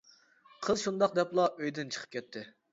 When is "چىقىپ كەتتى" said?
1.95-2.47